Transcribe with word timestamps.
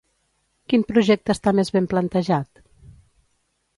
Quin 0.71 0.85
projecte 0.91 1.33
està 1.35 1.53
més 1.59 1.71
ben 1.75 1.91
plantejat? 1.93 2.67